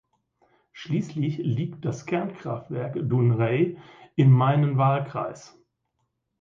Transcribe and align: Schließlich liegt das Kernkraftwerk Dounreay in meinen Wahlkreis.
Schließlich 0.71 1.37
liegt 1.37 1.85
das 1.85 2.07
Kernkraftwerk 2.07 2.97
Dounreay 3.07 3.77
in 4.15 4.31
meinen 4.31 4.79
Wahlkreis. 4.79 5.61